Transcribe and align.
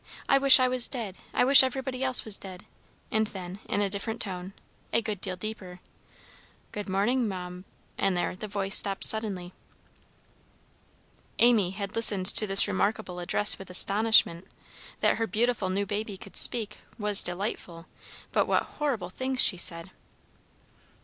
I 0.27 0.39
wish 0.39 0.59
I 0.59 0.67
was 0.67 0.87
dead! 0.87 1.15
I 1.31 1.45
wish 1.45 1.61
everybody 1.61 2.03
else 2.03 2.25
was 2.25 2.35
dead!" 2.35 2.65
And 3.11 3.27
then, 3.27 3.59
in 3.69 3.81
a 3.81 3.87
different 3.91 4.19
tone, 4.19 4.53
a 4.91 4.99
good 4.99 5.21
deal 5.21 5.35
deeper, 5.35 5.79
"Good 6.71 6.89
morning, 6.89 7.27
ma 7.27 7.45
m" 7.45 7.65
and 7.99 8.17
there 8.17 8.35
the 8.35 8.47
voice 8.47 8.75
stopped 8.75 9.03
suddenly. 9.03 9.53
Amy 11.37 11.69
had 11.69 11.95
listened 11.95 12.25
to 12.25 12.47
this 12.47 12.67
remarkable 12.67 13.19
address 13.19 13.59
with 13.59 13.69
astonishment. 13.69 14.47
That 15.01 15.17
her 15.17 15.27
beautiful 15.27 15.69
new 15.69 15.85
baby 15.85 16.17
could 16.17 16.35
speak, 16.35 16.79
was 16.97 17.21
delightful, 17.21 17.85
but 18.31 18.47
what 18.47 18.63
horrible 18.63 19.11
things 19.11 19.39
she 19.39 19.55
said! 19.55 19.91